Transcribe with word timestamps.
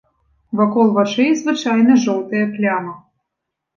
Вакол 0.61 0.87
вачэй 0.95 1.29
звычайна 1.41 1.99
жоўтая 2.07 2.43
пляма. 2.57 2.93